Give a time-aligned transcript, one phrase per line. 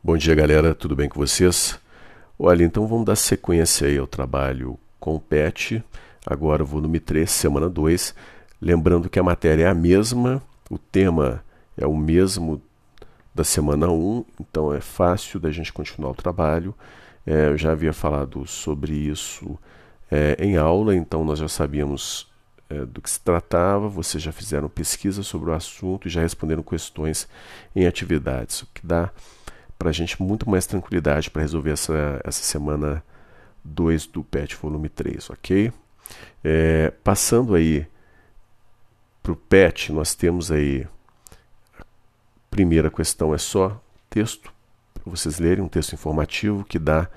[0.00, 0.76] Bom dia, galera.
[0.76, 1.76] Tudo bem com vocês?
[2.38, 5.82] Olha, então vamos dar sequência aí ao trabalho com o PET.
[6.24, 8.14] Agora, volume 3, semana 2.
[8.62, 10.40] Lembrando que a matéria é a mesma,
[10.70, 11.44] o tema
[11.76, 12.62] é o mesmo
[13.34, 16.72] da semana 1, então é fácil da gente continuar o trabalho.
[17.26, 19.58] É, eu já havia falado sobre isso
[20.08, 22.28] é, em aula, então nós já sabíamos
[22.70, 26.62] é, do que se tratava, vocês já fizeram pesquisa sobre o assunto e já responderam
[26.62, 27.28] questões
[27.74, 29.10] em atividades, o que dá
[29.78, 33.02] para a gente muito mais tranquilidade para resolver essa, essa semana
[33.64, 35.72] 2 do PET volume 3, ok?
[36.42, 37.86] É, passando aí
[39.22, 40.86] para o PET, nós temos aí
[41.78, 41.84] a
[42.50, 44.52] primeira questão é só texto
[44.94, 47.08] para vocês lerem, um texto informativo que dá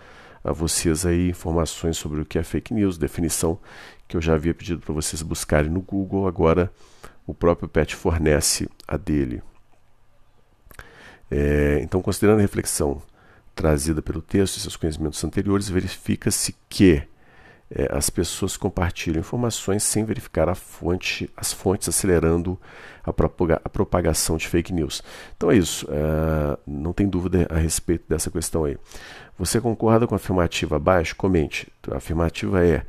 [0.44, 3.60] a vocês aí informações sobre o que é fake news, definição
[4.08, 6.72] que eu já havia pedido para vocês buscarem no Google, agora
[7.26, 9.42] o próprio PET fornece a dele.
[11.32, 13.02] É, então, considerando a reflexão
[13.56, 17.02] trazida pelo texto e seus conhecimentos anteriores, verifica-se que
[17.74, 22.60] é, as pessoas compartilham informações sem verificar fonte, as fontes, acelerando
[23.02, 25.02] a, propaga, a propagação de fake news.
[25.38, 28.78] Então é isso, é, não tem dúvida a respeito dessa questão aí.
[29.40, 31.16] Você concorda com a afirmativa abaixo?
[31.16, 31.72] Comente.
[31.90, 32.86] A afirmativa é: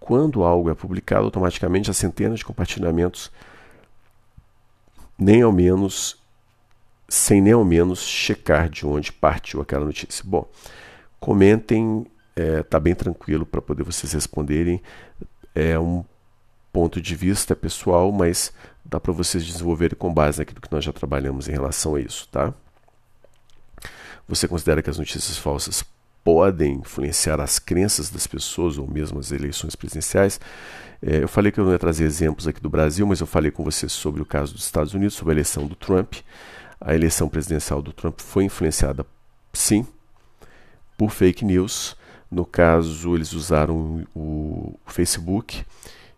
[0.00, 3.30] quando algo é publicado, automaticamente há centenas de compartilhamentos,
[5.16, 6.17] nem ao menos
[7.08, 10.22] sem nem ao menos checar de onde partiu aquela notícia.
[10.26, 10.46] Bom,
[11.18, 12.06] comentem,
[12.36, 14.82] está é, tá bem tranquilo para poder vocês responderem.
[15.54, 16.04] É um
[16.70, 18.52] ponto de vista pessoal, mas
[18.84, 22.28] dá para vocês desenvolverem com base naquilo que nós já trabalhamos em relação a isso,
[22.30, 22.52] tá?
[24.28, 25.82] Você considera que as notícias falsas
[26.22, 30.38] podem influenciar as crenças das pessoas ou mesmo as eleições presidenciais?
[31.00, 33.50] É, eu falei que eu não ia trazer exemplos aqui do Brasil, mas eu falei
[33.50, 36.16] com vocês sobre o caso dos Estados Unidos, sobre a eleição do Trump
[36.80, 39.04] a eleição presidencial do Trump foi influenciada,
[39.52, 39.86] sim,
[40.96, 41.96] por fake news.
[42.30, 45.64] No caso, eles usaram o Facebook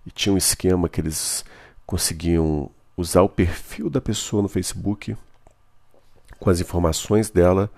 [0.05, 1.45] e tinha um esquema que eles
[1.86, 5.17] conseguiam usar o perfil da pessoa no Facebook
[6.39, 7.70] com as informações dela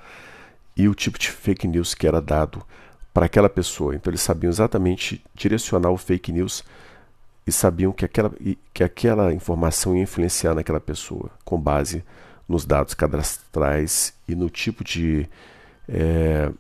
[0.77, 2.65] e o tipo de fake news que era dado
[3.13, 3.95] para aquela pessoa.
[3.95, 6.65] Então eles sabiam exatamente direcionar o fake news
[7.47, 8.33] e sabiam que aquela,
[8.73, 12.05] que aquela informação ia influenciar naquela pessoa com base
[12.49, 15.29] nos dados cadastrais e no tipo de
[15.89, 16.51] é,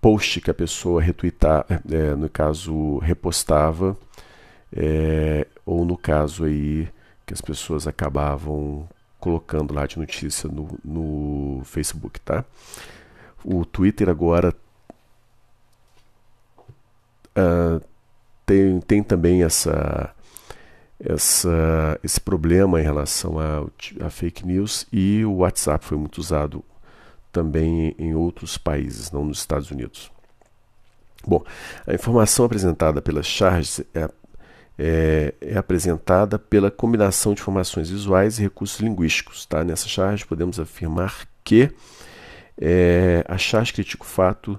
[0.00, 3.96] post que a pessoa retweetar, é, no caso repostava,
[4.72, 6.88] é, ou no caso aí
[7.26, 8.86] que as pessoas acabavam
[9.18, 12.44] colocando lá de notícia no, no Facebook, tá?
[13.42, 14.54] O Twitter agora
[17.36, 17.80] uh,
[18.44, 20.13] tem, tem também essa
[21.04, 26.64] essa, esse problema em relação a, fake news e o WhatsApp foi muito usado
[27.30, 30.10] também em outros países, não nos Estados Unidos.
[31.26, 31.44] Bom,
[31.86, 34.08] a informação apresentada pelas charges é,
[34.78, 39.44] é, é, apresentada pela combinação de informações visuais e recursos linguísticos.
[39.46, 39.62] Tá?
[39.64, 41.70] Nessa charge podemos afirmar que
[42.60, 44.58] é, a charge critica o fato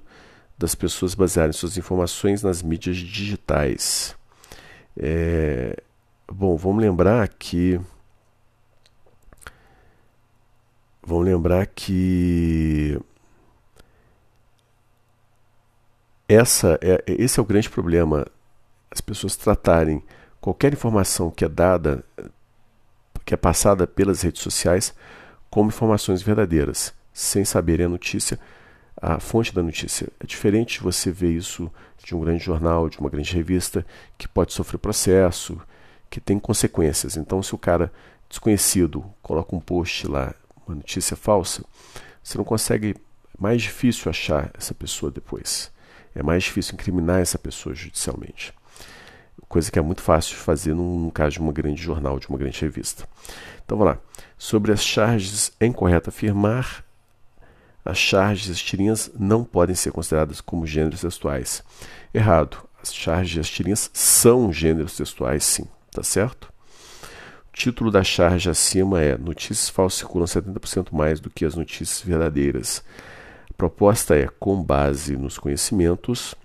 [0.57, 4.15] das pessoas basearem suas informações nas mídias digitais.
[4.97, 5.81] É,
[6.27, 7.79] Bom, vamos lembrar que.
[11.03, 12.99] Vamos lembrar que.
[16.27, 18.25] Essa é, esse é o grande problema.
[18.89, 20.03] As pessoas tratarem
[20.41, 22.03] qualquer informação que é dada,
[23.23, 24.95] que é passada pelas redes sociais,
[25.49, 28.39] como informações verdadeiras, sem saberem a notícia,
[28.99, 30.07] a fonte da notícia.
[30.19, 31.71] É diferente você ver isso
[32.03, 33.85] de um grande jornal, de uma grande revista,
[34.17, 35.61] que pode sofrer processo,
[36.15, 37.17] que tem consequências.
[37.17, 37.91] Então, se o cara
[38.29, 40.33] desconhecido coloca um post lá,
[40.65, 41.61] uma notícia falsa,
[42.23, 42.91] você não consegue.
[42.91, 45.69] É mais difícil achar essa pessoa depois.
[46.15, 48.53] É mais difícil incriminar essa pessoa judicialmente.
[49.49, 52.29] Coisa que é muito fácil de fazer num, num caso de uma grande jornal, de
[52.29, 53.05] uma grande revista.
[53.65, 53.99] Então vamos lá.
[54.37, 56.85] Sobre as charges, é incorreto afirmar
[57.83, 61.61] as charges e as tirinhas não podem ser consideradas como gêneros textuais.
[62.13, 62.57] Errado.
[62.81, 65.67] As charges e as tirinhas são gêneros textuais, sim.
[65.95, 66.51] Tá certo?
[67.49, 72.01] O título da charge acima é Notícias falsas circulam 70% mais do que as notícias
[72.01, 72.83] verdadeiras.
[73.49, 76.35] A proposta é, com base nos conhecimentos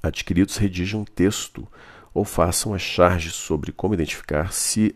[0.00, 1.66] adquiridos, redijam um texto
[2.14, 4.94] ou façam a charge sobre como identificar se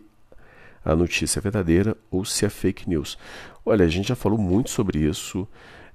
[0.85, 3.17] a notícia é verdadeira ou se é fake news.
[3.65, 5.45] Olha, a gente já falou muito sobre isso.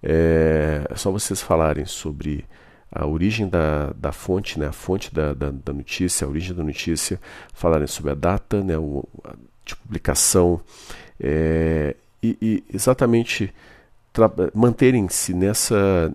[0.02, 2.44] É, é só vocês falarem sobre
[2.94, 6.62] a origem da, da fonte, né, a fonte da, da, da, notícia, a origem da
[6.62, 7.20] notícia,
[7.52, 10.60] falarem sobre a data né, o, a, de publicação
[11.18, 13.52] é, e, e, exatamente
[14.54, 16.14] manterem-se nessa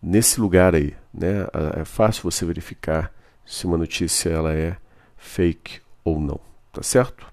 [0.00, 1.46] nesse lugar aí, né?
[1.80, 3.10] É fácil você verificar
[3.44, 4.76] se uma notícia ela é
[5.16, 6.38] fake ou não,
[6.70, 7.26] tá certo?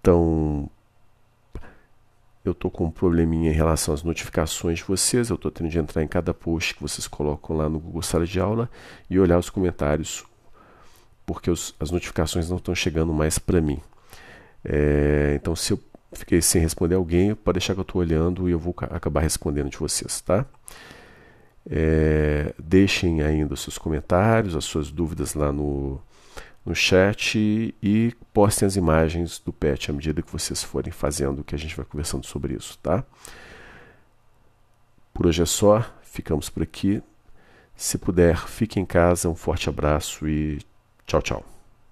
[0.00, 0.70] Então,
[2.48, 5.28] eu estou com um probleminha em relação às notificações de vocês.
[5.28, 8.26] Eu estou tendo de entrar em cada post que vocês colocam lá no Google Sala
[8.26, 8.70] de Aula
[9.08, 10.24] e olhar os comentários,
[11.24, 13.80] porque os, as notificações não estão chegando mais para mim.
[14.64, 15.80] É, então, se eu
[16.12, 19.70] fiquei sem responder alguém, pode deixar que eu estou olhando e eu vou acabar respondendo
[19.70, 20.44] de vocês, tá?
[21.70, 26.00] É, deixem ainda os seus comentários, as suas dúvidas lá no,
[26.68, 31.54] no chat e postem as imagens do pet à medida que vocês forem fazendo, que
[31.54, 33.02] a gente vai conversando sobre isso, tá?
[35.14, 37.02] Por hoje é só, ficamos por aqui.
[37.74, 40.58] Se puder, fique em casa, um forte abraço e
[41.06, 41.57] tchau, tchau.